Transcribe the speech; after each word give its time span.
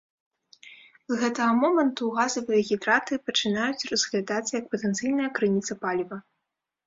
З 1.11 1.17
гэтага 1.23 1.51
моманту 1.63 2.07
газавыя 2.19 2.61
гідраты 2.69 3.13
пачынаюць 3.29 3.87
разглядацца 3.91 4.51
як 4.59 4.65
патэнцыйная 4.71 5.29
крыніца 5.41 5.73
паліва. 5.85 6.17